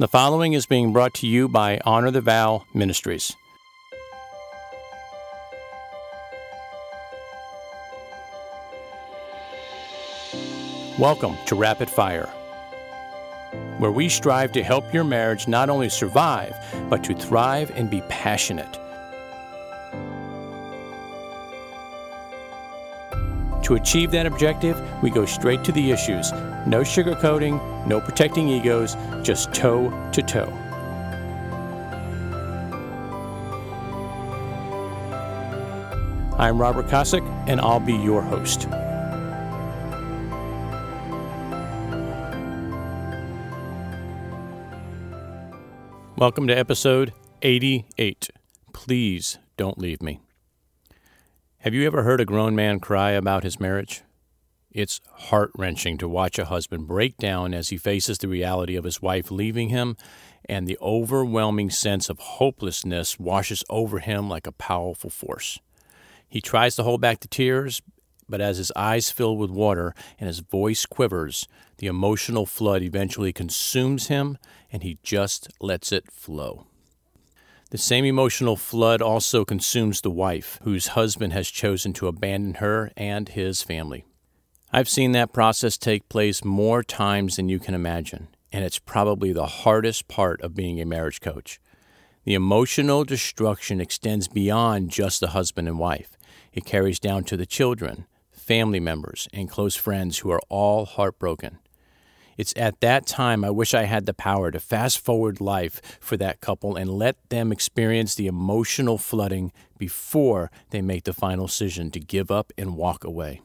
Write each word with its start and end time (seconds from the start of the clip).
The 0.00 0.08
following 0.08 0.54
is 0.54 0.64
being 0.64 0.94
brought 0.94 1.12
to 1.16 1.26
you 1.26 1.46
by 1.46 1.78
Honor 1.84 2.10
the 2.10 2.22
Vow 2.22 2.64
Ministries. 2.72 3.36
Welcome 10.98 11.36
to 11.44 11.54
Rapid 11.54 11.90
Fire, 11.90 12.28
where 13.76 13.92
we 13.92 14.08
strive 14.08 14.52
to 14.52 14.62
help 14.62 14.94
your 14.94 15.04
marriage 15.04 15.46
not 15.46 15.68
only 15.68 15.90
survive, 15.90 16.56
but 16.88 17.04
to 17.04 17.14
thrive 17.14 17.70
and 17.76 17.90
be 17.90 18.00
passionate. 18.08 18.79
To 23.70 23.76
achieve 23.76 24.10
that 24.10 24.26
objective, 24.26 24.76
we 25.00 25.10
go 25.10 25.24
straight 25.24 25.62
to 25.62 25.70
the 25.70 25.92
issues. 25.92 26.32
No 26.66 26.80
sugarcoating, 26.80 27.86
no 27.86 28.00
protecting 28.00 28.48
egos, 28.48 28.96
just 29.22 29.54
toe 29.54 29.92
to 30.10 30.22
toe. 30.22 30.52
I'm 36.36 36.60
Robert 36.60 36.88
Kosick, 36.88 37.24
and 37.46 37.60
I'll 37.60 37.78
be 37.78 37.94
your 37.94 38.22
host. 38.22 38.66
Welcome 46.16 46.48
to 46.48 46.58
episode 46.58 47.12
88. 47.42 48.30
Please 48.72 49.38
don't 49.56 49.78
leave 49.78 50.02
me. 50.02 50.18
Have 51.64 51.74
you 51.74 51.86
ever 51.86 52.04
heard 52.04 52.22
a 52.22 52.24
grown 52.24 52.54
man 52.54 52.80
cry 52.80 53.10
about 53.10 53.42
his 53.42 53.60
marriage? 53.60 54.00
It's 54.70 55.02
heart 55.12 55.50
wrenching 55.54 55.98
to 55.98 56.08
watch 56.08 56.38
a 56.38 56.46
husband 56.46 56.86
break 56.86 57.18
down 57.18 57.52
as 57.52 57.68
he 57.68 57.76
faces 57.76 58.16
the 58.16 58.28
reality 58.28 58.76
of 58.76 58.84
his 58.84 59.02
wife 59.02 59.30
leaving 59.30 59.68
him, 59.68 59.98
and 60.46 60.66
the 60.66 60.78
overwhelming 60.80 61.68
sense 61.68 62.08
of 62.08 62.18
hopelessness 62.18 63.18
washes 63.20 63.62
over 63.68 63.98
him 63.98 64.26
like 64.26 64.46
a 64.46 64.52
powerful 64.52 65.10
force. 65.10 65.58
He 66.26 66.40
tries 66.40 66.76
to 66.76 66.82
hold 66.82 67.02
back 67.02 67.20
the 67.20 67.28
tears, 67.28 67.82
but 68.26 68.40
as 68.40 68.56
his 68.56 68.72
eyes 68.74 69.10
fill 69.10 69.36
with 69.36 69.50
water 69.50 69.94
and 70.18 70.28
his 70.28 70.38
voice 70.38 70.86
quivers, 70.86 71.46
the 71.76 71.88
emotional 71.88 72.46
flood 72.46 72.80
eventually 72.80 73.34
consumes 73.34 74.06
him, 74.06 74.38
and 74.72 74.82
he 74.82 74.96
just 75.02 75.48
lets 75.60 75.92
it 75.92 76.10
flow. 76.10 76.68
The 77.70 77.78
same 77.78 78.04
emotional 78.04 78.56
flood 78.56 79.00
also 79.00 79.44
consumes 79.44 80.00
the 80.00 80.10
wife, 80.10 80.58
whose 80.62 80.88
husband 80.88 81.32
has 81.32 81.48
chosen 81.48 81.92
to 81.94 82.08
abandon 82.08 82.54
her 82.54 82.90
and 82.96 83.28
his 83.28 83.62
family. 83.62 84.04
I've 84.72 84.88
seen 84.88 85.12
that 85.12 85.32
process 85.32 85.76
take 85.76 86.08
place 86.08 86.44
more 86.44 86.82
times 86.82 87.36
than 87.36 87.48
you 87.48 87.60
can 87.60 87.74
imagine, 87.74 88.26
and 88.50 88.64
it's 88.64 88.80
probably 88.80 89.32
the 89.32 89.46
hardest 89.46 90.08
part 90.08 90.40
of 90.42 90.54
being 90.54 90.80
a 90.80 90.84
marriage 90.84 91.20
coach. 91.20 91.60
The 92.24 92.34
emotional 92.34 93.04
destruction 93.04 93.80
extends 93.80 94.26
beyond 94.26 94.90
just 94.90 95.20
the 95.20 95.28
husband 95.28 95.68
and 95.68 95.78
wife. 95.78 96.18
It 96.52 96.64
carries 96.64 96.98
down 96.98 97.22
to 97.24 97.36
the 97.36 97.46
children, 97.46 98.06
family 98.32 98.80
members, 98.80 99.28
and 99.32 99.48
close 99.48 99.76
friends 99.76 100.18
who 100.18 100.30
are 100.30 100.42
all 100.48 100.86
heartbroken. 100.86 101.60
It's 102.40 102.54
at 102.56 102.80
that 102.80 103.04
time 103.04 103.44
I 103.44 103.50
wish 103.50 103.74
I 103.74 103.82
had 103.82 104.06
the 104.06 104.14
power 104.14 104.50
to 104.50 104.58
fast 104.58 104.98
forward 104.98 105.42
life 105.42 105.98
for 106.00 106.16
that 106.16 106.40
couple 106.40 106.74
and 106.74 106.88
let 106.88 107.16
them 107.28 107.52
experience 107.52 108.14
the 108.14 108.28
emotional 108.28 108.96
flooding 108.96 109.52
before 109.76 110.50
they 110.70 110.80
make 110.80 111.04
the 111.04 111.12
final 111.12 111.48
decision 111.48 111.90
to 111.90 112.00
give 112.00 112.30
up 112.30 112.50
and 112.56 112.78
walk 112.78 113.04
away. 113.04 113.42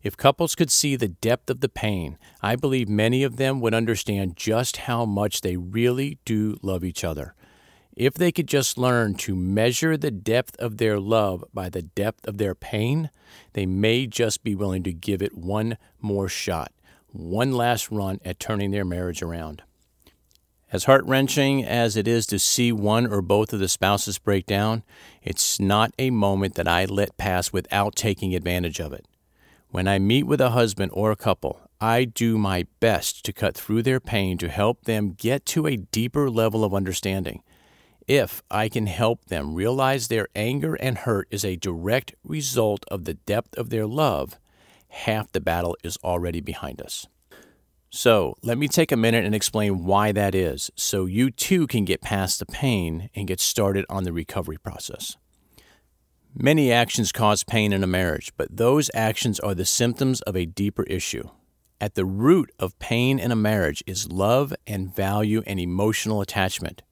If 0.00 0.16
couples 0.16 0.54
could 0.54 0.70
see 0.70 0.94
the 0.94 1.08
depth 1.08 1.50
of 1.50 1.58
the 1.58 1.68
pain, 1.68 2.18
I 2.40 2.54
believe 2.54 2.88
many 2.88 3.24
of 3.24 3.36
them 3.36 3.60
would 3.62 3.74
understand 3.74 4.36
just 4.36 4.76
how 4.76 5.04
much 5.04 5.40
they 5.40 5.56
really 5.56 6.18
do 6.24 6.56
love 6.62 6.84
each 6.84 7.02
other. 7.02 7.34
If 7.96 8.14
they 8.14 8.30
could 8.30 8.46
just 8.46 8.78
learn 8.78 9.16
to 9.16 9.34
measure 9.34 9.96
the 9.96 10.12
depth 10.12 10.54
of 10.60 10.76
their 10.76 11.00
love 11.00 11.42
by 11.52 11.68
the 11.68 11.82
depth 11.82 12.28
of 12.28 12.38
their 12.38 12.54
pain, 12.54 13.10
they 13.54 13.66
may 13.66 14.06
just 14.06 14.44
be 14.44 14.54
willing 14.54 14.84
to 14.84 14.92
give 14.92 15.20
it 15.20 15.36
one 15.36 15.78
more 16.00 16.28
shot 16.28 16.70
one 17.18 17.52
last 17.52 17.90
run 17.90 18.20
at 18.24 18.38
turning 18.38 18.70
their 18.70 18.84
marriage 18.84 19.22
around. 19.22 19.62
As 20.70 20.84
heart 20.84 21.04
wrenching 21.06 21.64
as 21.64 21.96
it 21.96 22.06
is 22.06 22.26
to 22.26 22.38
see 22.38 22.72
one 22.72 23.06
or 23.06 23.22
both 23.22 23.52
of 23.52 23.58
the 23.58 23.68
spouses 23.68 24.18
break 24.18 24.46
down, 24.46 24.84
it's 25.22 25.58
not 25.58 25.92
a 25.98 26.10
moment 26.10 26.54
that 26.54 26.68
I 26.68 26.84
let 26.84 27.16
pass 27.16 27.52
without 27.52 27.96
taking 27.96 28.34
advantage 28.34 28.78
of 28.78 28.92
it. 28.92 29.06
When 29.70 29.88
I 29.88 29.98
meet 29.98 30.24
with 30.24 30.40
a 30.40 30.50
husband 30.50 30.92
or 30.94 31.10
a 31.10 31.16
couple, 31.16 31.60
I 31.80 32.04
do 32.04 32.38
my 32.38 32.66
best 32.80 33.24
to 33.24 33.32
cut 33.32 33.56
through 33.56 33.82
their 33.82 34.00
pain 34.00 34.36
to 34.38 34.48
help 34.48 34.84
them 34.84 35.14
get 35.16 35.46
to 35.46 35.66
a 35.66 35.76
deeper 35.76 36.30
level 36.30 36.64
of 36.64 36.74
understanding. 36.74 37.42
If 38.06 38.42
I 38.50 38.68
can 38.68 38.86
help 38.86 39.26
them 39.26 39.54
realize 39.54 40.08
their 40.08 40.28
anger 40.34 40.74
and 40.76 40.98
hurt 40.98 41.28
is 41.30 41.44
a 41.44 41.56
direct 41.56 42.14
result 42.24 42.84
of 42.90 43.04
the 43.04 43.14
depth 43.14 43.56
of 43.56 43.70
their 43.70 43.86
love, 43.86 44.38
half 44.88 45.32
the 45.32 45.40
battle 45.40 45.76
is 45.82 45.96
already 46.02 46.40
behind 46.40 46.80
us. 46.80 47.06
So, 47.90 48.34
let 48.42 48.58
me 48.58 48.68
take 48.68 48.92
a 48.92 48.96
minute 48.96 49.24
and 49.24 49.34
explain 49.34 49.84
why 49.84 50.12
that 50.12 50.34
is 50.34 50.70
so 50.76 51.06
you 51.06 51.30
too 51.30 51.66
can 51.66 51.86
get 51.86 52.02
past 52.02 52.38
the 52.38 52.46
pain 52.46 53.08
and 53.14 53.26
get 53.26 53.40
started 53.40 53.86
on 53.88 54.04
the 54.04 54.12
recovery 54.12 54.58
process. 54.58 55.16
Many 56.34 56.70
actions 56.70 57.12
cause 57.12 57.44
pain 57.44 57.72
in 57.72 57.82
a 57.82 57.86
marriage, 57.86 58.30
but 58.36 58.54
those 58.54 58.90
actions 58.92 59.40
are 59.40 59.54
the 59.54 59.64
symptoms 59.64 60.20
of 60.22 60.36
a 60.36 60.44
deeper 60.44 60.82
issue. 60.84 61.30
At 61.80 61.94
the 61.94 62.04
root 62.04 62.52
of 62.58 62.78
pain 62.78 63.18
in 63.18 63.32
a 63.32 63.36
marriage 63.36 63.82
is 63.86 64.12
love 64.12 64.52
and 64.66 64.94
value 64.94 65.42
and 65.46 65.58
emotional 65.58 66.20
attachment. 66.20 66.82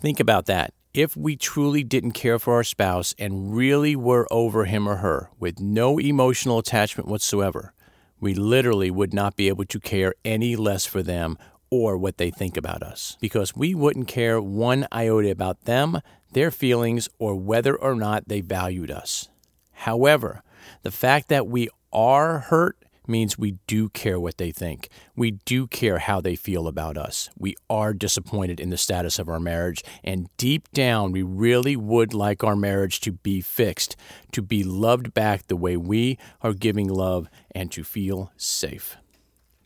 Think 0.00 0.20
about 0.20 0.46
that 0.46 0.74
if 0.92 1.16
we 1.16 1.36
truly 1.36 1.84
didn't 1.84 2.12
care 2.12 2.38
for 2.38 2.54
our 2.54 2.64
spouse 2.64 3.14
and 3.18 3.54
really 3.54 3.94
were 3.94 4.26
over 4.30 4.64
him 4.64 4.88
or 4.88 4.96
her 4.96 5.30
with 5.38 5.60
no 5.60 5.98
emotional 6.00 6.58
attachment 6.58 7.08
whatsoever, 7.08 7.72
we 8.18 8.34
literally 8.34 8.90
would 8.90 9.14
not 9.14 9.36
be 9.36 9.48
able 9.48 9.64
to 9.64 9.78
care 9.78 10.14
any 10.24 10.56
less 10.56 10.84
for 10.86 11.02
them 11.02 11.38
or 11.70 11.96
what 11.96 12.18
they 12.18 12.30
think 12.30 12.56
about 12.56 12.82
us 12.82 13.16
because 13.20 13.54
we 13.54 13.74
wouldn't 13.74 14.08
care 14.08 14.40
one 14.40 14.86
iota 14.92 15.30
about 15.30 15.64
them, 15.64 16.00
their 16.32 16.50
feelings, 16.50 17.08
or 17.18 17.36
whether 17.36 17.76
or 17.76 17.94
not 17.94 18.26
they 18.26 18.40
valued 18.40 18.90
us. 18.90 19.28
However, 19.72 20.42
the 20.82 20.90
fact 20.90 21.28
that 21.28 21.46
we 21.46 21.68
are 21.92 22.40
hurt 22.40 22.76
means 23.06 23.38
we 23.38 23.52
do 23.66 23.88
care 23.88 24.18
what 24.20 24.38
they 24.38 24.50
think. 24.50 24.88
We 25.16 25.32
do 25.32 25.66
care 25.66 25.98
how 25.98 26.20
they 26.20 26.36
feel 26.36 26.68
about 26.68 26.96
us. 26.96 27.30
We 27.38 27.56
are 27.68 27.92
disappointed 27.92 28.60
in 28.60 28.70
the 28.70 28.76
status 28.76 29.18
of 29.18 29.28
our 29.28 29.40
marriage. 29.40 29.82
And 30.04 30.28
deep 30.36 30.70
down, 30.72 31.12
we 31.12 31.22
really 31.22 31.76
would 31.76 32.14
like 32.14 32.44
our 32.44 32.56
marriage 32.56 33.00
to 33.00 33.12
be 33.12 33.40
fixed, 33.40 33.96
to 34.32 34.42
be 34.42 34.62
loved 34.62 35.14
back 35.14 35.46
the 35.46 35.56
way 35.56 35.76
we 35.76 36.18
are 36.42 36.52
giving 36.52 36.88
love, 36.88 37.28
and 37.54 37.70
to 37.72 37.84
feel 37.84 38.32
safe. 38.36 38.96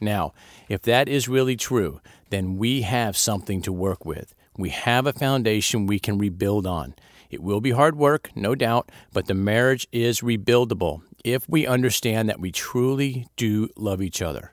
Now, 0.01 0.33
if 0.69 0.83
that 0.83 1.09
is 1.09 1.29
really 1.29 1.57
true, 1.57 2.01
then 2.31 2.57
we 2.57 2.83
have 2.83 3.17
something 3.17 3.63
to 3.63 3.73
work 3.73 4.05
with. 4.05 4.35
We 4.57 4.71
have 4.71 5.07
a 5.07 5.13
foundation 5.13 5.87
we 5.87 5.99
can 5.99 6.19
rebuild 6.19 6.67
on. 6.67 6.95
It 7.31 7.43
will 7.43 7.61
be 7.61 7.73
hard 7.73 7.97
work, 7.97 8.31
no 8.37 8.55
doubt, 8.55 8.93
but 9.13 9.27
the 9.27 9.35
marriage 9.35 9.89
is 9.91 10.21
rebuildable 10.21 11.03
if 11.25 11.49
we 11.49 11.67
understand 11.67 12.29
that 12.29 12.39
we 12.39 12.53
truly 12.53 13.27
do 13.37 13.69
love 13.77 14.03
each 14.03 14.21
other. 14.21 14.53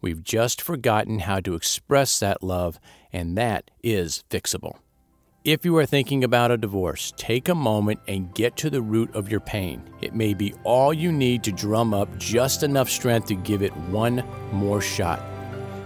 We've 0.00 0.22
just 0.22 0.62
forgotten 0.62 1.20
how 1.20 1.40
to 1.40 1.54
express 1.54 2.18
that 2.20 2.42
love, 2.42 2.78
and 3.12 3.36
that 3.36 3.70
is 3.82 4.24
fixable. 4.30 4.78
If 5.44 5.64
you 5.64 5.76
are 5.78 5.86
thinking 5.86 6.22
about 6.22 6.52
a 6.52 6.56
divorce, 6.56 7.12
take 7.16 7.48
a 7.48 7.54
moment 7.54 7.98
and 8.06 8.32
get 8.32 8.56
to 8.58 8.70
the 8.70 8.80
root 8.80 9.12
of 9.14 9.28
your 9.28 9.40
pain. 9.40 9.82
It 10.00 10.14
may 10.14 10.34
be 10.34 10.54
all 10.62 10.94
you 10.94 11.10
need 11.10 11.42
to 11.44 11.52
drum 11.52 11.92
up 11.92 12.16
just 12.16 12.62
enough 12.62 12.88
strength 12.88 13.26
to 13.28 13.34
give 13.34 13.62
it 13.62 13.76
one 13.88 14.24
more 14.52 14.80
shot. 14.80 15.20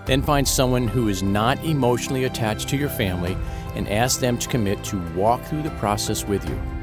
Then 0.04 0.22
find 0.22 0.46
someone 0.46 0.86
who 0.86 1.08
is 1.08 1.22
not 1.22 1.62
emotionally 1.64 2.24
attached 2.24 2.68
to 2.68 2.76
your 2.76 2.90
family 2.90 3.36
and 3.74 3.88
ask 3.88 4.20
them 4.20 4.36
to 4.38 4.48
commit 4.48 4.84
to 4.84 4.98
walk 5.14 5.42
through 5.44 5.62
the 5.62 5.70
process 5.70 6.26
with 6.26 6.46
you. 6.46 6.75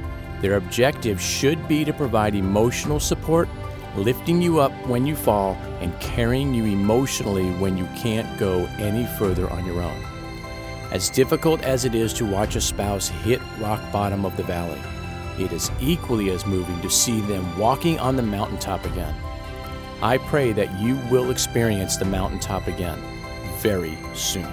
Their 0.43 0.57
objective 0.57 1.21
should 1.21 1.69
be 1.69 1.85
to 1.85 1.93
provide 1.93 2.35
emotional 2.35 2.99
support, 2.99 3.47
lifting 3.95 4.41
you 4.41 4.59
up 4.59 4.73
when 4.85 5.05
you 5.05 5.15
fall, 5.15 5.53
and 5.79 5.97
carrying 6.01 6.53
you 6.53 6.65
emotionally 6.65 7.49
when 7.61 7.77
you 7.77 7.85
can't 7.95 8.37
go 8.37 8.65
any 8.77 9.05
further 9.17 9.49
on 9.49 9.65
your 9.65 9.81
own. 9.81 10.03
As 10.91 11.09
difficult 11.09 11.61
as 11.63 11.85
it 11.85 11.95
is 11.95 12.11
to 12.15 12.29
watch 12.29 12.57
a 12.57 12.61
spouse 12.61 13.07
hit 13.07 13.39
rock 13.61 13.79
bottom 13.93 14.25
of 14.25 14.35
the 14.35 14.43
valley, 14.43 14.81
it 15.41 15.53
is 15.53 15.71
equally 15.79 16.29
as 16.29 16.45
moving 16.45 16.81
to 16.81 16.89
see 16.89 17.21
them 17.21 17.57
walking 17.57 17.97
on 17.97 18.17
the 18.17 18.21
mountaintop 18.21 18.83
again. 18.83 19.15
I 20.01 20.17
pray 20.17 20.51
that 20.51 20.77
you 20.77 20.97
will 21.09 21.31
experience 21.31 21.95
the 21.95 22.03
mountaintop 22.03 22.67
again 22.67 23.01
very 23.59 23.97
soon. 24.13 24.43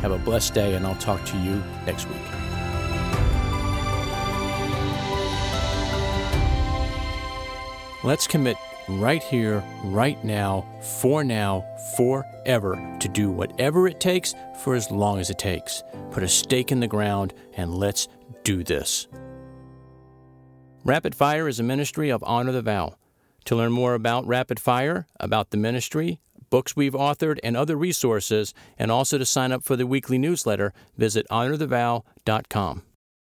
Have 0.00 0.12
a 0.12 0.16
blessed 0.16 0.54
day, 0.54 0.74
and 0.74 0.86
I'll 0.86 0.94
talk 0.94 1.22
to 1.26 1.36
you 1.36 1.62
next 1.84 2.08
week. 2.08 2.41
Let's 8.04 8.26
commit 8.26 8.56
right 8.88 9.22
here, 9.22 9.62
right 9.84 10.22
now, 10.24 10.66
for 11.00 11.22
now, 11.22 11.64
forever, 11.96 12.96
to 12.98 13.08
do 13.08 13.30
whatever 13.30 13.86
it 13.86 14.00
takes 14.00 14.34
for 14.62 14.74
as 14.74 14.90
long 14.90 15.20
as 15.20 15.30
it 15.30 15.38
takes. 15.38 15.84
Put 16.10 16.24
a 16.24 16.28
stake 16.28 16.72
in 16.72 16.80
the 16.80 16.88
ground 16.88 17.32
and 17.56 17.72
let's 17.72 18.08
do 18.42 18.64
this. 18.64 19.06
Rapid 20.84 21.14
Fire 21.14 21.46
is 21.46 21.60
a 21.60 21.62
ministry 21.62 22.10
of 22.10 22.24
Honor 22.26 22.50
the 22.50 22.62
Vow. 22.62 22.96
To 23.44 23.54
learn 23.54 23.70
more 23.70 23.94
about 23.94 24.26
Rapid 24.26 24.58
Fire, 24.58 25.06
about 25.20 25.50
the 25.50 25.56
ministry, 25.56 26.18
books 26.50 26.74
we've 26.74 26.94
authored, 26.94 27.38
and 27.44 27.56
other 27.56 27.76
resources, 27.76 28.52
and 28.78 28.90
also 28.90 29.16
to 29.16 29.24
sign 29.24 29.52
up 29.52 29.62
for 29.62 29.76
the 29.76 29.86
weekly 29.86 30.18
newsletter, 30.18 30.72
visit 30.96 31.24
honorthevow.com. 31.30 32.82